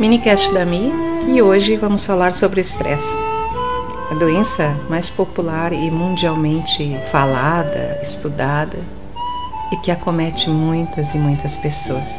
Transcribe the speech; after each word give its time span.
Minicast 0.00 0.54
da 0.54 0.64
Mi 0.64 0.90
e 1.28 1.42
hoje 1.42 1.76
vamos 1.76 2.06
falar 2.06 2.32
sobre 2.32 2.62
estresse. 2.62 3.14
A 4.10 4.14
doença 4.14 4.74
mais 4.88 5.10
popular 5.10 5.74
e 5.74 5.90
mundialmente 5.90 6.98
falada, 7.12 8.00
estudada 8.02 8.78
e 9.70 9.76
que 9.76 9.90
acomete 9.90 10.48
muitas 10.48 11.14
e 11.14 11.18
muitas 11.18 11.54
pessoas. 11.54 12.18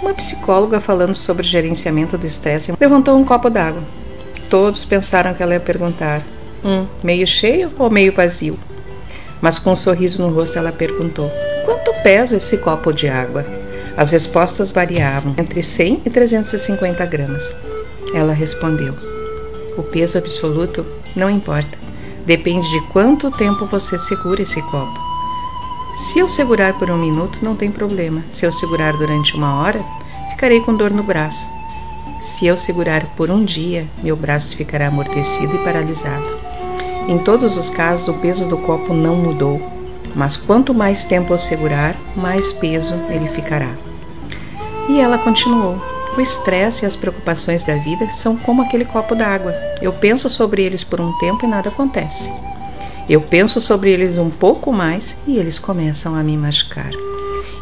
Uma 0.00 0.14
psicóloga 0.14 0.80
falando 0.80 1.12
sobre 1.12 1.42
gerenciamento 1.42 2.16
do 2.16 2.24
estresse 2.24 2.72
levantou 2.78 3.18
um 3.18 3.24
copo 3.24 3.50
d'água. 3.50 3.82
Todos 4.48 4.84
pensaram 4.84 5.34
que 5.34 5.42
ela 5.42 5.54
ia 5.54 5.60
perguntar: 5.60 6.22
um 6.64 6.86
meio 7.02 7.26
cheio 7.26 7.72
ou 7.80 7.90
meio 7.90 8.12
vazio? 8.12 8.56
Mas 9.40 9.58
com 9.58 9.72
um 9.72 9.76
sorriso 9.76 10.22
no 10.22 10.32
rosto 10.32 10.56
ela 10.56 10.70
perguntou: 10.70 11.28
Quanto 11.64 11.92
pesa 12.04 12.36
esse 12.36 12.58
copo 12.58 12.92
de 12.92 13.08
água? 13.08 13.57
As 13.98 14.12
respostas 14.12 14.70
variavam 14.70 15.34
entre 15.36 15.60
100 15.60 16.02
e 16.06 16.10
350 16.10 17.04
gramas. 17.04 17.52
Ela 18.14 18.32
respondeu: 18.32 18.94
O 19.76 19.82
peso 19.82 20.16
absoluto 20.16 20.86
não 21.16 21.28
importa. 21.28 21.76
Depende 22.24 22.70
de 22.70 22.80
quanto 22.92 23.28
tempo 23.32 23.66
você 23.66 23.98
segura 23.98 24.42
esse 24.42 24.62
copo. 24.62 25.00
Se 25.96 26.20
eu 26.20 26.28
segurar 26.28 26.78
por 26.78 26.88
um 26.92 26.96
minuto, 26.96 27.40
não 27.42 27.56
tem 27.56 27.72
problema. 27.72 28.22
Se 28.30 28.46
eu 28.46 28.52
segurar 28.52 28.92
durante 28.96 29.34
uma 29.34 29.60
hora, 29.60 29.84
ficarei 30.30 30.60
com 30.60 30.76
dor 30.76 30.92
no 30.92 31.02
braço. 31.02 31.48
Se 32.20 32.46
eu 32.46 32.56
segurar 32.56 33.04
por 33.16 33.32
um 33.32 33.44
dia, 33.44 33.84
meu 34.00 34.14
braço 34.14 34.56
ficará 34.56 34.86
amortecido 34.86 35.56
e 35.56 35.64
paralisado. 35.64 36.38
Em 37.08 37.18
todos 37.18 37.56
os 37.56 37.68
casos, 37.68 38.06
o 38.06 38.14
peso 38.14 38.46
do 38.46 38.58
copo 38.58 38.94
não 38.94 39.16
mudou, 39.16 39.60
mas 40.14 40.36
quanto 40.36 40.72
mais 40.72 41.04
tempo 41.04 41.32
eu 41.32 41.38
segurar, 41.38 41.96
mais 42.14 42.52
peso 42.52 42.94
ele 43.10 43.28
ficará. 43.28 43.87
E 44.88 45.00
ela 45.00 45.18
continuou: 45.18 45.78
O 46.16 46.20
estresse 46.20 46.84
e 46.84 46.86
as 46.86 46.96
preocupações 46.96 47.62
da 47.62 47.74
vida 47.74 48.08
são 48.10 48.36
como 48.36 48.62
aquele 48.62 48.86
copo 48.86 49.14
d'água. 49.14 49.54
Eu 49.82 49.92
penso 49.92 50.30
sobre 50.30 50.62
eles 50.62 50.82
por 50.82 51.00
um 51.00 51.16
tempo 51.18 51.44
e 51.44 51.48
nada 51.48 51.68
acontece. 51.68 52.32
Eu 53.08 53.20
penso 53.20 53.60
sobre 53.60 53.90
eles 53.90 54.18
um 54.18 54.30
pouco 54.30 54.72
mais 54.72 55.16
e 55.26 55.38
eles 55.38 55.58
começam 55.58 56.14
a 56.14 56.22
me 56.22 56.36
machucar. 56.36 56.90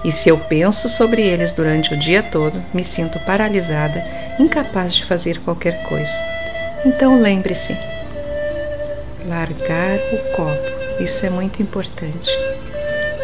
E 0.04 0.12
se 0.12 0.28
eu 0.28 0.38
penso 0.38 0.88
sobre 0.88 1.22
eles 1.22 1.52
durante 1.52 1.92
o 1.92 1.98
dia 1.98 2.22
todo, 2.22 2.62
me 2.72 2.84
sinto 2.84 3.18
paralisada, 3.20 4.04
incapaz 4.38 4.94
de 4.94 5.04
fazer 5.04 5.40
qualquer 5.40 5.82
coisa. 5.88 6.12
Então 6.84 7.20
lembre-se: 7.20 7.76
largar 9.26 9.98
o 10.12 10.36
copo, 10.36 11.02
isso 11.02 11.26
é 11.26 11.30
muito 11.30 11.60
importante. 11.60 12.30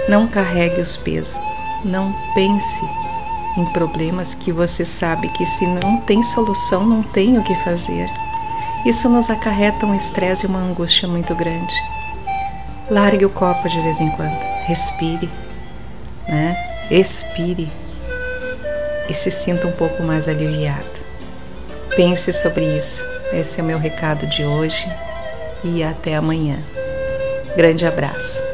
Não 0.09 0.27
carregue 0.27 0.81
os 0.81 0.97
pesos, 0.97 1.37
não 1.85 2.13
pense 2.35 2.85
em 3.57 3.65
problemas 3.67 4.35
que 4.35 4.51
você 4.51 4.85
sabe 4.85 5.29
que 5.31 5.45
se 5.45 5.67
não 5.67 5.99
tem 6.01 6.23
solução, 6.23 6.87
não 6.87 7.03
tem 7.03 7.39
o 7.39 7.43
que 7.43 7.55
fazer. 7.57 8.09
Isso 8.85 9.09
nos 9.09 9.31
acarreta 9.31 9.87
um 9.87 9.95
estresse 9.95 10.47
e 10.47 10.49
uma 10.49 10.59
angústia 10.59 11.07
muito 11.07 11.35
grande. 11.35 11.75
Largue 12.91 13.25
o 13.25 13.31
copo 13.31 13.69
de 13.69 13.81
vez 13.81 14.01
em 14.01 14.11
quando, 14.11 14.37
respire, 14.67 15.31
né? 16.29 16.57
Expire 16.91 17.71
e 19.09 19.15
se 19.15 19.31
sinta 19.31 19.67
um 19.67 19.73
pouco 19.73 20.03
mais 20.03 20.29
aliviado. 20.29 21.03
Pense 21.95 22.33
sobre 22.33 22.65
isso. 22.77 23.05
Esse 23.33 23.61
é 23.61 23.63
o 23.63 23.67
meu 23.67 23.79
recado 23.79 24.27
de 24.27 24.45
hoje 24.45 24.91
e 25.65 25.83
até 25.83 26.17
amanhã. 26.17 26.59
Grande 27.57 27.87
abraço. 27.87 28.52